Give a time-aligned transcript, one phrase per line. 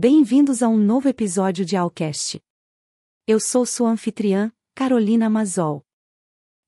[0.00, 2.40] Bem-vindos a um novo episódio de Alcast.
[3.26, 5.84] Eu sou sua anfitriã, Carolina Mazol.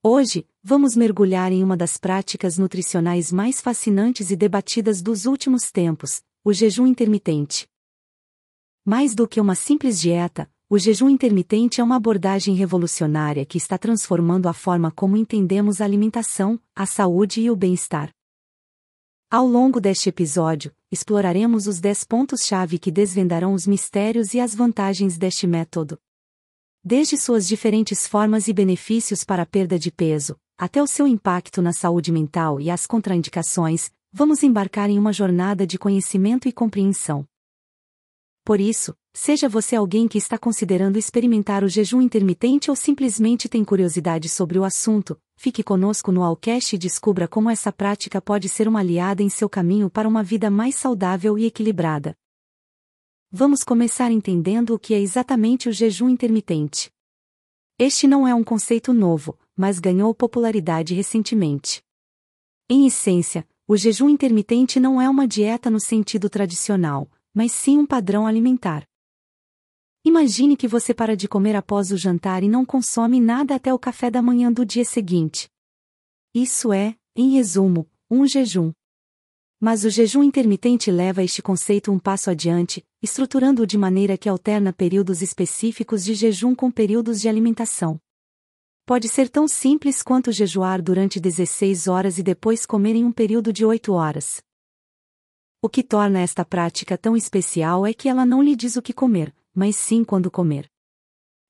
[0.02, 6.24] Hoje, vamos mergulhar em uma das práticas nutricionais mais fascinantes e debatidas dos últimos tempos,
[6.42, 7.68] o jejum intermitente.
[8.84, 13.78] Mais do que uma simples dieta, o jejum intermitente é uma abordagem revolucionária que está
[13.78, 18.12] transformando a forma como entendemos a alimentação, a saúde e o bem-estar.
[19.32, 25.16] Ao longo deste episódio, exploraremos os 10 pontos-chave que desvendarão os mistérios e as vantagens
[25.16, 26.00] deste método.
[26.82, 31.62] Desde suas diferentes formas e benefícios para a perda de peso, até o seu impacto
[31.62, 37.24] na saúde mental e as contraindicações, vamos embarcar em uma jornada de conhecimento e compreensão.
[38.44, 43.64] Por isso, seja você alguém que está considerando experimentar o jejum intermitente ou simplesmente tem
[43.64, 48.66] curiosidade sobre o assunto, fique conosco no Alcast e descubra como essa prática pode ser
[48.66, 52.16] uma aliada em seu caminho para uma vida mais saudável e equilibrada.
[53.30, 56.90] Vamos começar entendendo o que é exatamente o jejum intermitente.
[57.78, 61.82] Este não é um conceito novo, mas ganhou popularidade recentemente.
[62.68, 67.86] Em essência, o jejum intermitente não é uma dieta no sentido tradicional, mas sim um
[67.86, 68.84] padrão alimentar.
[70.04, 73.78] Imagine que você para de comer após o jantar e não consome nada até o
[73.78, 75.48] café da manhã do dia seguinte.
[76.34, 78.72] Isso é, em resumo, um jejum.
[79.60, 84.72] Mas o jejum intermitente leva este conceito um passo adiante, estruturando-o de maneira que alterna
[84.72, 88.00] períodos específicos de jejum com períodos de alimentação.
[88.86, 93.52] Pode ser tão simples quanto jejuar durante 16 horas e depois comer em um período
[93.52, 94.42] de 8 horas.
[95.62, 98.94] O que torna esta prática tão especial é que ela não lhe diz o que
[98.94, 100.66] comer, mas sim quando comer.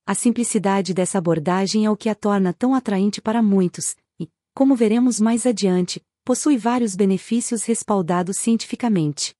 [0.05, 4.75] A simplicidade dessa abordagem é o que a torna tão atraente para muitos, e, como
[4.75, 9.33] veremos mais adiante, possui vários benefícios respaldados cientificamente.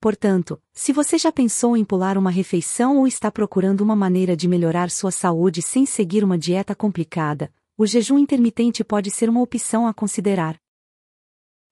[0.00, 4.48] Portanto, se você já pensou em pular uma refeição ou está procurando uma maneira de
[4.48, 9.86] melhorar sua saúde sem seguir uma dieta complicada, o jejum intermitente pode ser uma opção
[9.86, 10.58] a considerar.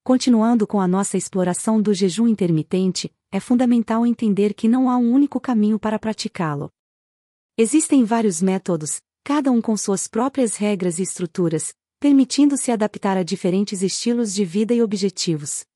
[0.09, 5.13] Continuando com a nossa exploração do jejum intermitente, é fundamental entender que não há um
[5.13, 6.71] único caminho para praticá-lo.
[7.59, 13.83] Existem vários métodos, cada um com suas próprias regras e estruturas, permitindo-se adaptar a diferentes
[13.83, 15.67] estilos de vida e objetivos.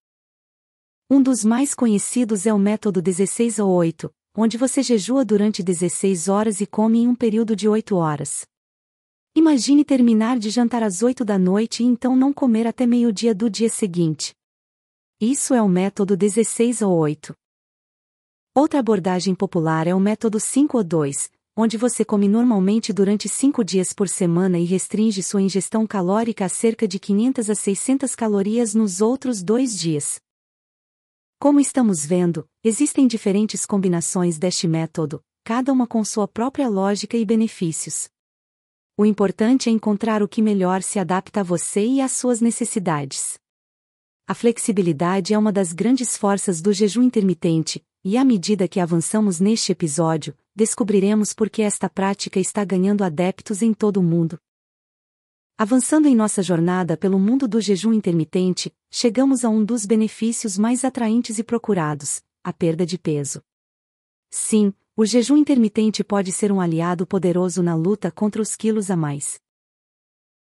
[1.10, 6.28] Um dos mais conhecidos é o método 16 ou 8, onde você jejua durante 16
[6.28, 8.47] horas e come em um período de 8 horas.
[9.34, 13.48] Imagine terminar de jantar às 8 da noite e então não comer até meio-dia do
[13.48, 14.34] dia seguinte.
[15.19, 17.34] Isso é o método 16 ou 8.
[18.54, 23.65] Outra abordagem popular é o método 5 ou 2, onde você come normalmente durante 5
[23.65, 28.75] dias por semana e restringe sua ingestão calórica a cerca de 500 a 600 calorias
[28.75, 30.21] nos outros dois dias.
[31.41, 37.25] Como estamos vendo, existem diferentes combinações deste método, cada uma com sua própria lógica e
[37.25, 38.12] benefícios.
[38.94, 43.38] O importante é encontrar o que melhor se adapta a você e às suas necessidades.
[44.26, 49.41] A flexibilidade é uma das grandes forças do jejum intermitente, e à medida que avançamos
[49.41, 54.38] neste episódio, descobriremos por que esta prática está ganhando adeptos em todo o mundo.
[55.56, 60.84] Avançando em nossa jornada pelo mundo do jejum intermitente, chegamos a um dos benefícios mais
[60.84, 63.42] atraentes e procurados: a perda de peso.
[64.30, 68.97] Sim, o jejum intermitente pode ser um aliado poderoso na luta contra os quilos a
[68.97, 69.41] mais.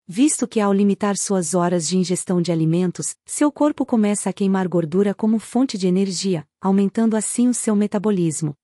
[0.06, 4.68] Visto que ao limitar suas horas de ingestão de alimentos, seu corpo começa a queimar
[4.68, 8.54] gordura como fonte de energia, aumentando assim o seu metabolismo.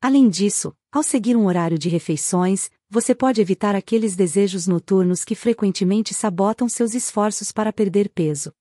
[0.00, 5.34] Além disso, ao seguir um horário de refeições, você pode evitar aqueles desejos noturnos que
[5.34, 8.54] frequentemente sabotam seus esforços para perder peso.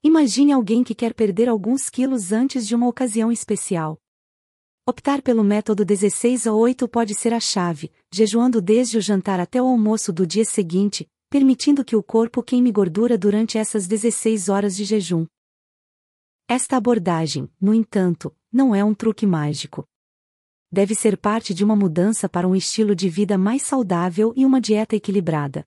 [0.00, 3.98] Imagine alguém que quer perder alguns quilos antes de uma ocasião especial.
[4.86, 9.60] Optar pelo método 16 a 8 pode ser a chave, jejuando desde o jantar até
[9.62, 14.76] o almoço do dia seguinte, permitindo que o corpo queime gordura durante essas 16 horas
[14.76, 15.24] de jejum.
[16.46, 19.88] Esta abordagem, no entanto, não é um truque mágico.
[20.70, 24.60] Deve ser parte de uma mudança para um estilo de vida mais saudável e uma
[24.60, 25.66] dieta equilibrada.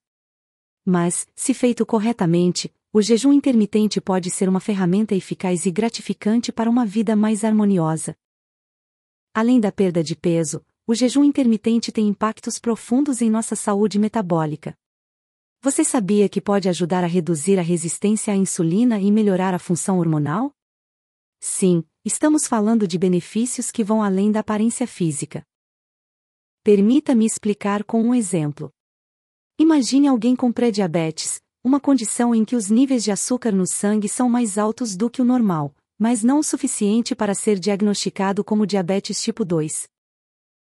[0.85, 6.69] Mas, se feito corretamente, o jejum intermitente pode ser uma ferramenta eficaz e gratificante para
[6.69, 8.15] uma vida mais harmoniosa.
[9.39, 14.75] Além da perda de peso, o jejum intermitente tem impactos profundos em nossa saúde metabólica.
[15.61, 19.99] Você sabia que pode ajudar a reduzir a resistência à insulina e melhorar a função
[19.99, 20.51] hormonal?
[21.39, 25.45] Sim, estamos falando de benefícios que vão além da aparência física.
[26.63, 28.73] Permita-me explicar com um exemplo.
[29.59, 34.27] Imagine alguém com pré-diabetes, uma condição em que os níveis de açúcar no sangue são
[34.27, 39.21] mais altos do que o normal, mas não o suficiente para ser diagnosticado como diabetes
[39.21, 39.87] tipo 2.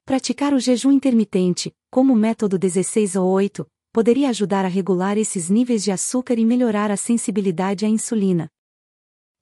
[0.05, 5.49] Praticar o jejum intermitente, como o método 16 ou 8, poderia ajudar a regular esses
[5.49, 8.49] níveis de açúcar e melhorar a sensibilidade à insulina.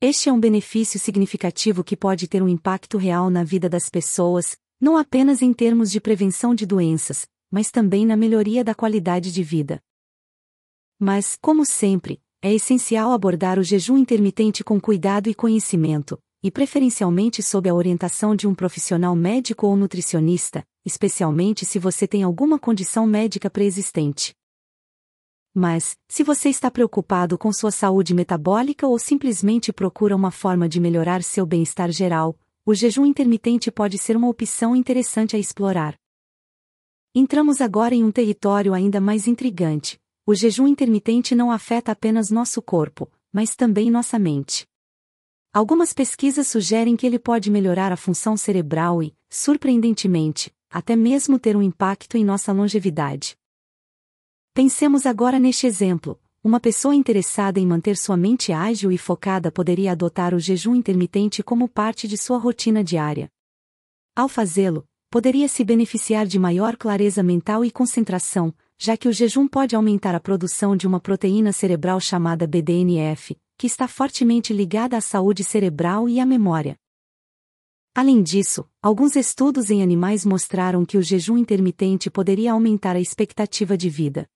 [0.02, 4.58] Este é um benefício significativo que pode ter um impacto real na vida das pessoas,
[4.80, 9.42] não apenas em termos de prevenção de doenças, mas também na melhoria da qualidade de
[9.42, 9.82] vida.
[11.00, 17.42] Mas, como sempre, é essencial abordar o jejum intermitente com cuidado e conhecimento, e preferencialmente
[17.42, 23.08] sob a orientação de um profissional médico ou nutricionista, especialmente se você tem alguma condição
[23.08, 24.36] médica pré-existente.
[25.54, 30.80] Mas, se você está preocupado com sua saúde metabólica ou simplesmente procura uma forma de
[30.80, 35.96] melhorar seu bem-estar geral, o jejum intermitente pode ser uma opção interessante a explorar.
[37.16, 40.00] Entramos agora em um território ainda mais intrigante.
[40.30, 44.68] O jejum intermitente não afeta apenas nosso corpo, mas também nossa mente.
[45.54, 51.56] Algumas pesquisas sugerem que ele pode melhorar a função cerebral e, surpreendentemente, até mesmo ter
[51.56, 53.38] um impacto em nossa longevidade.
[54.54, 56.20] Pensemos agora neste exemplo.
[56.44, 61.42] Uma pessoa interessada em manter sua mente ágil e focada poderia adotar o jejum intermitente
[61.42, 63.32] como parte de sua rotina diária.
[64.14, 69.48] Ao fazê-lo, poderia se beneficiar de maior clareza mental e concentração, já que o jejum
[69.48, 75.02] pode aumentar a produção de uma proteína cerebral chamada BDNF, que está fortemente ligada à
[75.02, 76.78] saúde cerebral e à memória.
[77.96, 83.76] Além disso, alguns estudos em animais mostraram que o jejum intermitente poderia aumentar a expectativa
[83.76, 84.28] de vida.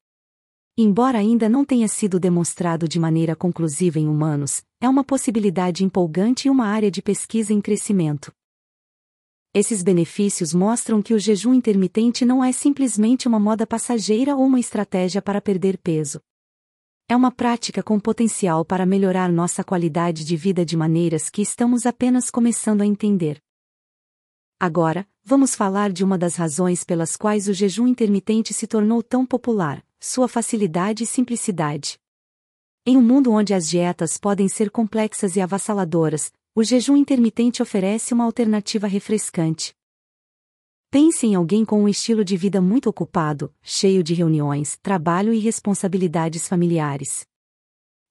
[0.76, 6.48] Embora ainda não tenha sido demonstrado de maneira conclusiva em humanos, é uma possibilidade empolgante
[6.48, 8.34] e uma área de pesquisa em crescimento.
[9.54, 14.62] Esses benefícios mostram que o jejum intermitente não é simplesmente uma moda passageira ou uma
[14.62, 16.22] estratégia para perder peso.
[17.10, 21.86] É uma prática com potencial para melhorar nossa qualidade de vida de maneiras que estamos
[21.86, 23.44] apenas começando a entender.
[24.58, 29.26] Agora, vamos falar de uma das razões pelas quais o jejum intermitente se tornou tão
[29.26, 32.00] popular: sua facilidade e simplicidade.
[32.86, 38.14] Em um mundo onde as dietas podem ser complexas e avassaladoras, o jejum intermitente oferece
[38.14, 39.74] uma alternativa refrescante.
[40.90, 45.40] Pense em alguém com um estilo de vida muito ocupado, cheio de reuniões, trabalho e
[45.40, 47.26] responsabilidades familiares.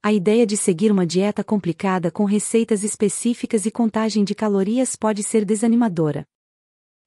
[0.03, 5.23] A ideia de seguir uma dieta complicada com receitas específicas e contagem de calorias pode
[5.23, 6.27] ser desanimadora.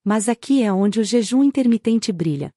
[0.04, 2.52] Mas aqui é onde o jejum intermitente brilha.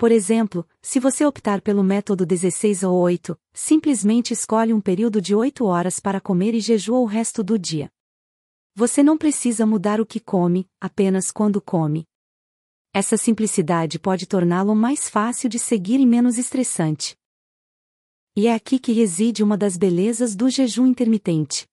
[0.00, 5.34] Por exemplo, se você optar pelo método 16 ou 8, simplesmente escolhe um período de
[5.34, 7.92] 8 horas para comer e jejua o resto do dia.
[8.74, 12.08] Você não precisa mudar o que come, apenas quando come.
[12.94, 17.14] Essa simplicidade pode torná-lo mais fácil de seguir e menos estressante.
[18.34, 21.68] E é aqui que reside uma das belezas do jejum intermitente.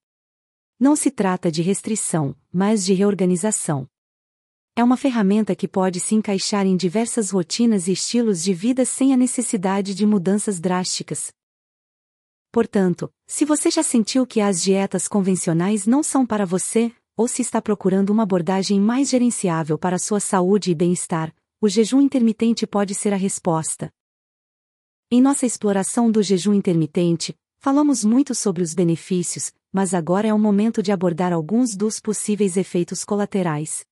[0.78, 3.90] Não se trata de restrição, mas de reorganização.
[4.78, 9.12] É uma ferramenta que pode se encaixar em diversas rotinas e estilos de vida sem
[9.12, 11.32] a necessidade de mudanças drásticas.
[12.52, 17.42] Portanto, se você já sentiu que as dietas convencionais não são para você, ou se
[17.42, 22.94] está procurando uma abordagem mais gerenciável para sua saúde e bem-estar, o jejum intermitente pode
[22.94, 23.92] ser a resposta.
[25.10, 30.38] Em nossa exploração do jejum intermitente, falamos muito sobre os benefícios, mas agora é o
[30.38, 33.84] momento de abordar alguns dos possíveis efeitos colaterais.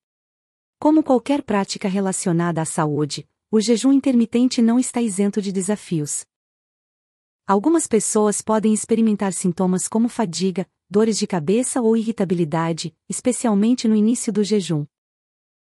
[0.78, 6.26] Como qualquer prática relacionada à saúde, o jejum intermitente não está isento de desafios.
[7.46, 14.30] Algumas pessoas podem experimentar sintomas como fadiga, dores de cabeça ou irritabilidade, especialmente no início
[14.30, 14.84] do jejum.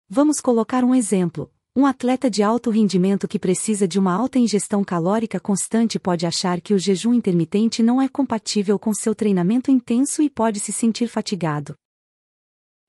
[0.08, 1.52] Vamos colocar um exemplo.
[1.76, 6.60] Um atleta de alto rendimento que precisa de uma alta ingestão calórica constante pode achar
[6.60, 11.08] que o jejum intermitente não é compatível com seu treinamento intenso e pode se sentir
[11.08, 11.76] fatigado.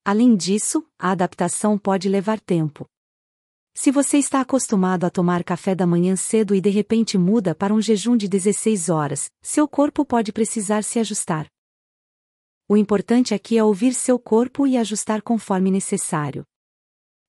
[0.05, 2.85] Além disso, a adaptação pode levar tempo.
[3.73, 7.73] Se você está acostumado a tomar café da manhã cedo e de repente muda para
[7.73, 11.47] um jejum de 16 horas, seu corpo pode precisar se ajustar.
[12.67, 16.43] O importante aqui é ouvir seu corpo e ajustar conforme necessário.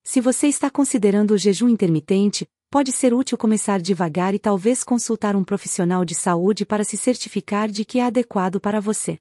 [0.03, 5.37] Se você está considerando o jejum intermitente, pode ser útil começar devagar e talvez consultar
[5.37, 9.17] um profissional de saúde para se certificar de que é adequado para você.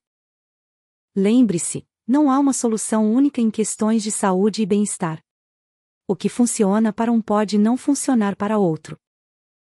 [1.15, 5.23] Lembre-se, não há uma solução única em questões de saúde e bem-estar.
[6.07, 8.97] O que funciona para um pode não funcionar para outro.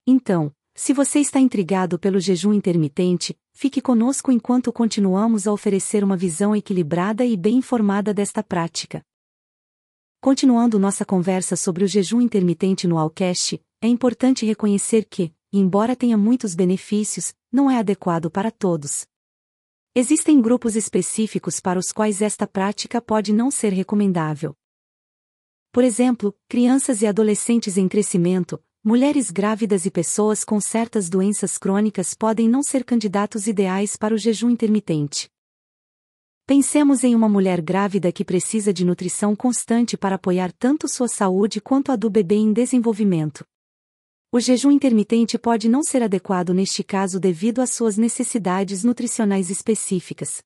[0.06, 6.16] Então, se você está intrigado pelo jejum intermitente, fique conosco enquanto continuamos a oferecer uma
[6.16, 9.02] visão equilibrada e bem informada desta prática.
[10.20, 16.16] Continuando nossa conversa sobre o jejum intermitente no Alcast, é importante reconhecer que, embora tenha
[16.18, 19.06] muitos benefícios, não é adequado para todos.
[19.98, 24.54] Existem grupos específicos para os quais esta prática pode não ser recomendável.
[25.72, 32.12] Por exemplo, crianças e adolescentes em crescimento, mulheres grávidas e pessoas com certas doenças crônicas
[32.12, 35.30] podem não ser candidatos ideais para o jejum intermitente.
[36.44, 41.58] Pensemos em uma mulher grávida que precisa de nutrição constante para apoiar tanto sua saúde
[41.58, 43.46] quanto a do bebê em desenvolvimento.
[44.32, 50.42] O jejum intermitente pode não ser adequado neste caso devido às suas necessidades nutricionais específicas.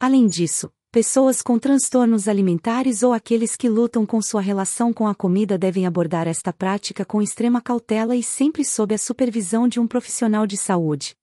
[0.00, 5.14] Além disso, pessoas com transtornos alimentares ou aqueles que lutam com sua relação com a
[5.14, 9.86] comida devem abordar esta prática com extrema cautela e sempre sob a supervisão de um
[9.86, 11.14] profissional de saúde.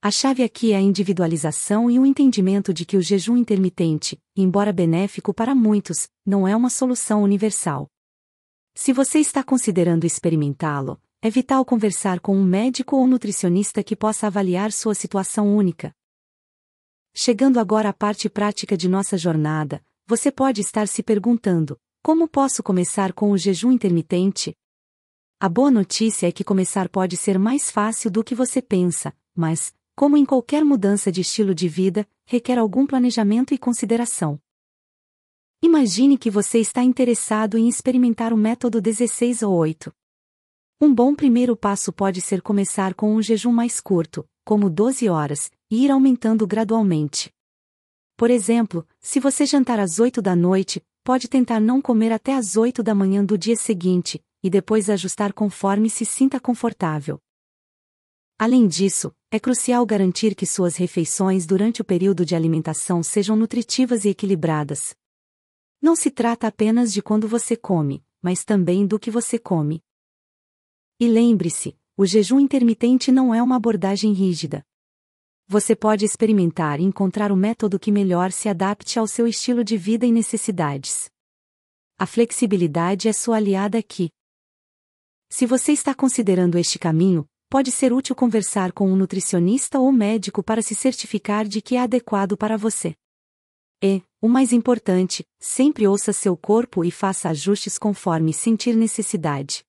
[0.00, 4.72] A chave aqui é a individualização e o entendimento de que o jejum intermitente, embora
[4.72, 7.91] benéfico para muitos, não é uma solução universal.
[8.74, 14.26] Se você está considerando experimentá-lo, é vital conversar com um médico ou nutricionista que possa
[14.26, 15.94] avaliar sua situação única.
[17.14, 22.62] Chegando agora à parte prática de nossa jornada, você pode estar se perguntando: como posso
[22.62, 24.56] começar com o jejum intermitente?
[25.38, 29.74] A boa notícia é que começar pode ser mais fácil do que você pensa, mas,
[29.94, 34.40] como em qualquer mudança de estilo de vida, requer algum planejamento e consideração.
[35.64, 39.94] Imagine que você está interessado em experimentar o método 16 ou 8.
[40.80, 45.52] Um bom primeiro passo pode ser começar com um jejum mais curto, como 12 horas,
[45.70, 47.32] e ir aumentando gradualmente.
[48.16, 52.56] Por exemplo, se você jantar às 8 da noite, pode tentar não comer até às
[52.56, 57.20] 8 da manhã do dia seguinte, e depois ajustar conforme se sinta confortável.
[58.36, 64.04] Além disso, é crucial garantir que suas refeições durante o período de alimentação sejam nutritivas
[64.04, 65.00] e equilibradas.
[65.82, 69.82] Não se trata apenas de quando você come, mas também do que você come.
[71.00, 74.64] E lembre-se, o jejum intermitente não é uma abordagem rígida.
[75.48, 79.76] Você pode experimentar e encontrar o método que melhor se adapte ao seu estilo de
[79.76, 81.10] vida e necessidades.
[81.98, 84.08] A flexibilidade é sua aliada aqui.
[85.28, 90.44] Se você está considerando este caminho, pode ser útil conversar com um nutricionista ou médico
[90.44, 92.94] para se certificar de que é adequado para você.
[93.84, 99.64] E, o mais importante, sempre ouça seu corpo e faça ajustes conforme sentir necessidade.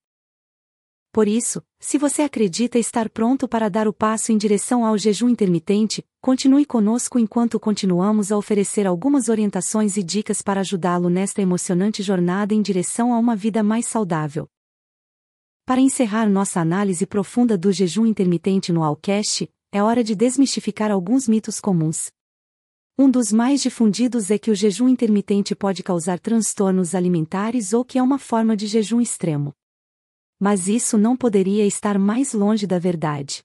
[1.11, 5.29] Por isso, se você acredita estar pronto para dar o passo em direção ao jejum
[5.29, 12.03] intermitente, continue conosco enquanto continuamos a oferecer algumas orientações e dicas para ajudá-lo nesta emocionante
[12.03, 14.47] jornada em direção a uma vida mais saudável.
[15.65, 21.27] Para encerrar nossa análise profunda do jejum intermitente no Alcast, é hora de desmistificar alguns
[21.27, 22.11] mitos comuns.
[22.95, 27.97] Um dos mais difundidos é que o jejum intermitente pode causar transtornos alimentares ou que
[27.97, 29.51] é uma forma de jejum extremo.
[30.39, 33.43] Mas isso não poderia estar mais longe da verdade.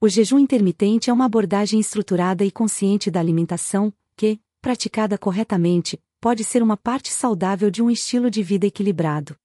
[0.00, 6.44] O jejum intermitente é uma abordagem estruturada e consciente da alimentação, que, praticada corretamente, pode
[6.44, 9.36] ser uma parte saudável de um estilo de vida equilibrado.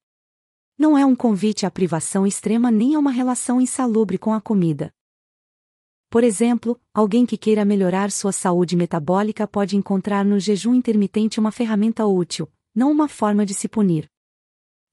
[0.77, 4.93] Não é um convite à privação extrema nem a uma relação insalubre com a comida.
[6.15, 11.51] Por exemplo, alguém que queira melhorar sua saúde metabólica pode encontrar no jejum intermitente uma
[11.51, 14.09] ferramenta útil, não uma forma de se punir.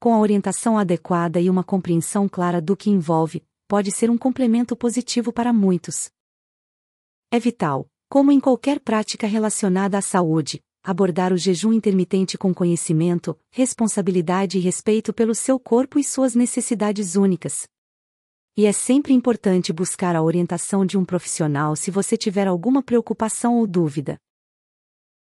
[0.00, 4.75] Com a orientação adequada e uma compreensão clara do que envolve, pode ser um complemento
[4.75, 6.11] positivo para muitos.
[7.31, 13.38] É vital, como em qualquer prática relacionada à saúde, abordar o jejum intermitente com conhecimento,
[13.49, 17.69] responsabilidade e respeito pelo seu corpo e suas necessidades únicas.
[18.54, 23.56] E é sempre importante buscar a orientação de um profissional se você tiver alguma preocupação
[23.56, 24.18] ou dúvida.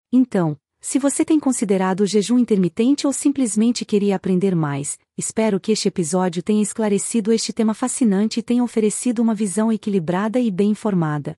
[0.10, 5.74] Então, se você tem considerado o jejum intermitente ou simplesmente queria aprender mais, espero que
[5.74, 10.70] este episódio tenha esclarecido este tema fascinante e tenha oferecido uma visão equilibrada e bem
[10.70, 11.38] informada.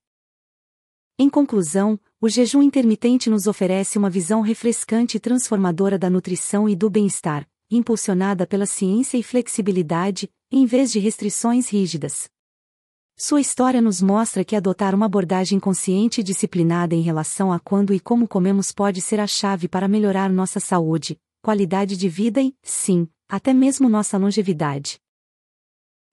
[1.18, 6.76] Em conclusão, o jejum intermitente nos oferece uma visão refrescante e transformadora da nutrição e
[6.76, 12.30] do bem-estar, impulsionada pela ciência e flexibilidade, em vez de restrições rígidas.
[13.18, 17.94] Sua história nos mostra que adotar uma abordagem consciente e disciplinada em relação a quando
[17.94, 22.56] e como comemos pode ser a chave para melhorar nossa saúde, qualidade de vida e,
[22.64, 25.00] sim, até mesmo nossa longevidade.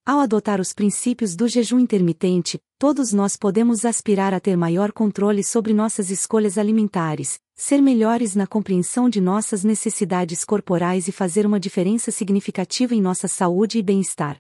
[0.06, 5.42] Ao adotar os princípios do jejum intermitente, todos nós podemos aspirar a ter maior controle
[5.42, 11.58] sobre nossas escolhas alimentares, ser melhores na compreensão de nossas necessidades corporais e fazer uma
[11.58, 14.36] diferença significativa em nossa saúde e bem-estar.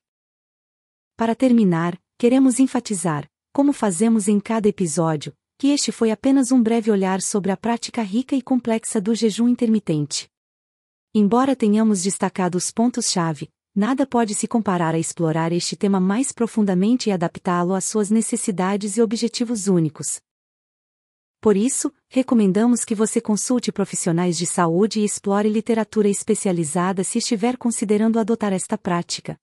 [1.16, 6.92] Para terminar, queremos enfatizar, como fazemos em cada episódio, que este foi apenas um breve
[6.92, 10.28] olhar sobre a prática rica e complexa do jejum intermitente.
[11.12, 17.10] Embora tenhamos destacado os pontos-chave, Nada pode se comparar a explorar este tema mais profundamente
[17.10, 20.18] e adaptá-lo às suas necessidades e objetivos únicos.
[21.42, 27.58] Por isso, recomendamos que você consulte profissionais de saúde e explore literatura especializada se estiver
[27.58, 29.38] considerando adotar esta prática.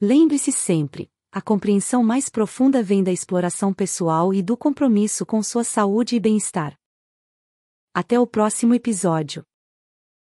[0.00, 5.64] Lembre-se sempre: a compreensão mais profunda vem da exploração pessoal e do compromisso com sua
[5.64, 6.78] saúde e bem-estar.
[7.92, 9.44] Até o próximo episódio.